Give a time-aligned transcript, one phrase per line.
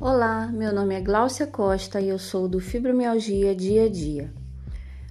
[0.00, 4.32] Olá, meu nome é Gláucia Costa e eu sou do Fibromialgia Dia a Dia.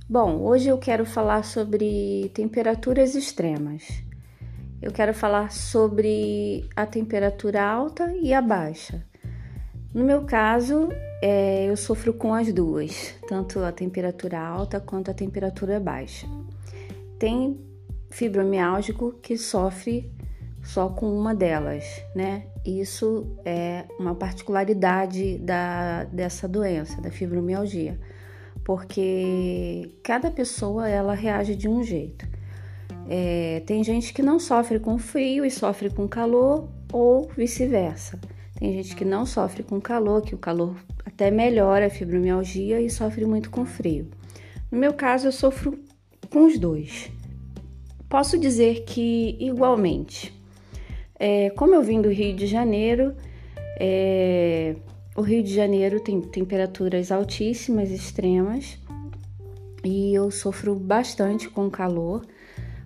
[0.07, 3.83] Bom, hoje eu quero falar sobre temperaturas extremas.
[4.81, 9.03] Eu quero falar sobre a temperatura alta e a baixa.
[9.93, 10.87] No meu caso,
[11.21, 16.25] é, eu sofro com as duas, tanto a temperatura alta quanto a temperatura baixa.
[17.19, 17.59] Tem
[18.09, 20.09] fibromialgico que sofre
[20.67, 22.43] só com uma delas, né?
[22.65, 27.97] Isso é uma particularidade da, dessa doença, da fibromialgia,
[28.65, 32.27] porque cada pessoa ela reage de um jeito.
[33.09, 38.19] É, tem gente que não sofre com frio e sofre com calor, ou vice-versa.
[38.59, 40.75] Tem gente que não sofre com calor, que o calor
[41.05, 44.09] até melhora a fibromialgia e sofre muito com frio.
[44.69, 45.79] No meu caso, eu sofro
[46.29, 47.09] com os dois.
[48.09, 50.36] Posso dizer que igualmente.
[51.19, 53.15] É, como eu vim do Rio de Janeiro,
[53.79, 54.75] é,
[55.15, 58.77] o Rio de Janeiro tem temperaturas altíssimas, extremas,
[59.83, 62.25] e eu sofro bastante com calor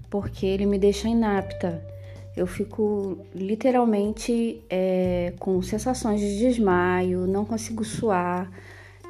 [0.09, 1.83] porque ele me deixa inapta.
[2.36, 8.50] Eu fico literalmente é, com sensações de desmaio, não consigo suar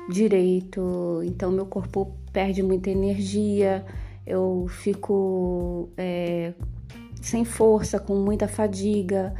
[0.09, 3.85] direito, então meu corpo perde muita energia,
[4.25, 6.53] eu fico é,
[7.21, 9.33] sem força, com muita fadiga,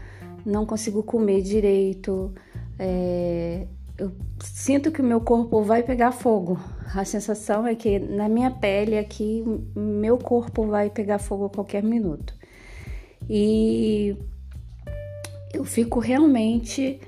[0.46, 2.34] não consigo comer direito,
[2.78, 6.60] é, eu sinto que o meu corpo vai pegar fogo.
[6.96, 9.44] A sensação é que na minha pele aqui,
[9.76, 12.34] meu corpo vai pegar fogo a qualquer minuto.
[13.30, 14.18] E
[15.54, 17.00] eu fico realmente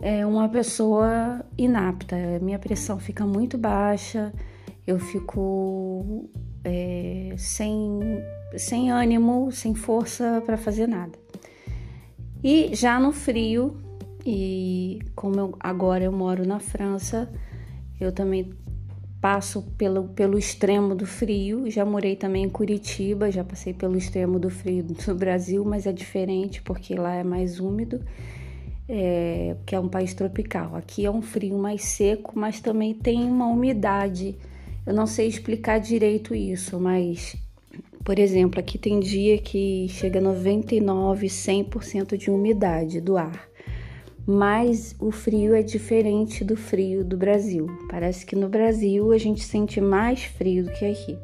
[0.00, 2.16] é, uma pessoa inapta.
[2.40, 4.32] Minha pressão fica muito baixa,
[4.86, 6.30] eu fico
[6.64, 8.00] é, sem
[8.56, 11.18] sem ânimo, sem força para fazer nada.
[12.42, 13.76] E já no frio,
[14.24, 17.30] e como eu, agora eu moro na França,
[18.00, 18.54] eu também
[19.20, 21.70] passo pelo, pelo extremo do frio.
[21.70, 25.92] Já morei também em Curitiba, já passei pelo extremo do frio do Brasil, mas é
[25.92, 28.00] diferente porque lá é mais úmido,
[28.88, 30.76] é, que é um país tropical.
[30.76, 34.36] Aqui é um frio mais seco, mas também tem uma umidade.
[34.88, 37.36] Eu não sei explicar direito isso, mas
[38.02, 43.46] por exemplo, aqui tem dia que chega a 99, 100% de umidade do ar.
[44.26, 47.66] Mas o frio é diferente do frio do Brasil.
[47.90, 51.18] Parece que no Brasil a gente sente mais frio do que aqui.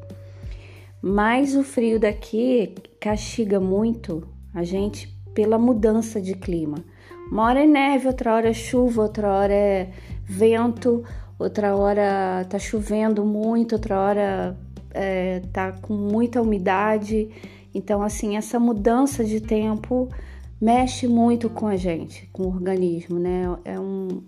[1.01, 6.85] Mas o frio daqui castiga muito a gente pela mudança de clima.
[7.33, 9.91] Uma hora é neve, outra hora é chuva, outra hora é
[10.23, 11.03] vento,
[11.39, 14.57] outra hora tá chovendo muito, outra hora
[14.93, 17.29] é, tá com muita umidade.
[17.75, 20.09] Então, assim, essa mudança de tempo
[20.61, 23.43] mexe muito com a gente, com o organismo, né?
[23.65, 24.23] É um,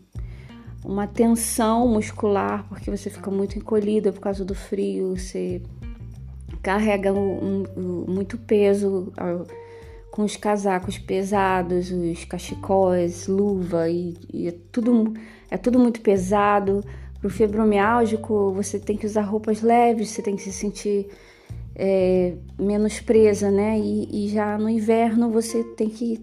[0.85, 5.63] uma tensão muscular, porque você fica muito encolhida por causa do frio, você
[6.63, 9.13] carrega um, um, muito peso
[10.11, 15.13] com os casacos pesados, os cachecóis, luva, e, e é, tudo,
[15.51, 16.83] é tudo muito pesado.
[17.21, 21.09] Para o fibromialgico, você tem que usar roupas leves, você tem que se sentir
[21.75, 23.79] é, menos presa, né?
[23.79, 26.15] E, e, já no inverno você tem que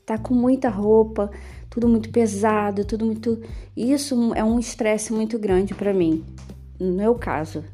[0.00, 1.30] estar tá com muita roupa,
[1.68, 3.40] tudo muito pesado, tudo muito.
[3.76, 6.24] Isso é um estresse muito grande para mim,
[6.78, 7.64] no meu caso.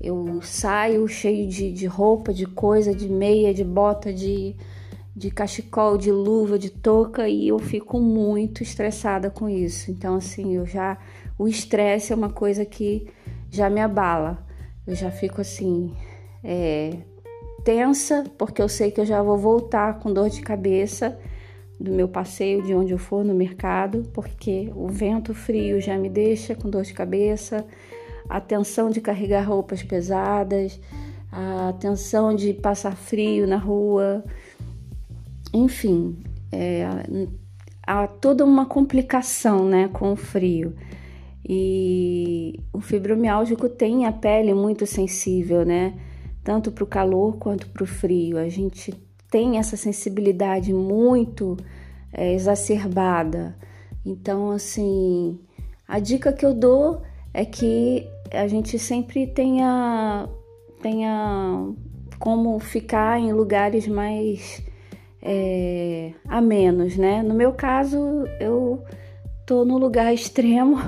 [0.00, 4.54] Eu saio cheio de, de roupa, de coisa, de meia, de bota, de,
[5.16, 9.90] de cachecol, de luva, de touca e eu fico muito estressada com isso.
[9.90, 10.98] Então, assim, eu já
[11.38, 13.06] o estresse é uma coisa que
[13.50, 14.46] já me abala.
[14.86, 15.94] Eu já fico assim,
[16.44, 16.98] é,
[17.64, 21.18] tensa, porque eu sei que eu já vou voltar com dor de cabeça
[21.80, 26.08] do meu passeio, de onde eu for no mercado, porque o vento frio já me
[26.08, 27.66] deixa com dor de cabeça,
[28.28, 30.80] a tensão de carregar roupas pesadas,
[31.30, 34.24] a tensão de passar frio na rua,
[35.56, 36.16] enfim,
[36.52, 36.86] é,
[37.86, 40.74] há toda uma complicação né, com o frio.
[41.48, 45.94] E o fibromialgico tem a pele muito sensível, né?
[46.42, 48.36] Tanto para o calor quanto para o frio.
[48.36, 48.92] A gente
[49.30, 51.56] tem essa sensibilidade muito
[52.12, 53.56] é, exacerbada.
[54.04, 55.38] Então, assim,
[55.86, 57.02] a dica que eu dou
[57.32, 60.28] é que a gente sempre tenha,
[60.82, 61.72] tenha
[62.18, 64.65] como ficar em lugares mais
[65.26, 67.22] é, a menos, né?
[67.22, 67.98] No meu caso,
[68.38, 68.82] eu
[69.44, 70.78] tô no lugar extremo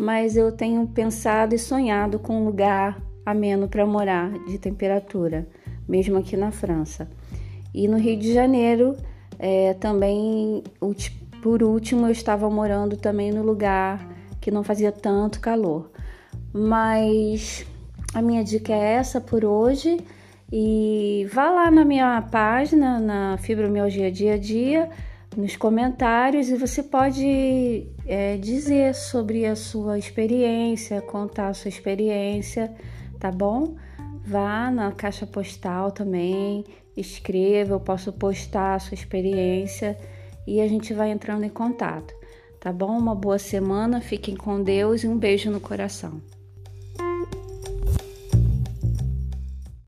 [0.00, 5.48] mas eu tenho pensado e sonhado com um lugar ameno para morar de temperatura,
[5.88, 7.08] mesmo aqui na França.
[7.72, 8.96] E no Rio de Janeiro,
[9.38, 10.62] é, também
[11.42, 14.06] por último, eu estava morando também no lugar
[14.40, 15.90] que não fazia tanto calor.
[16.52, 17.66] Mas
[18.14, 19.98] a minha dica é essa por hoje.
[20.52, 24.88] E vá lá na minha página, na Fibromialgia Dia a Dia,
[25.36, 32.72] nos comentários, e você pode é, dizer sobre a sua experiência, contar a sua experiência,
[33.18, 33.74] tá bom?
[34.24, 36.64] Vá na caixa postal também,
[36.96, 39.98] escreva, eu posso postar a sua experiência
[40.46, 42.14] e a gente vai entrando em contato,
[42.60, 42.96] tá bom?
[42.96, 46.20] Uma boa semana, fiquem com Deus e um beijo no coração.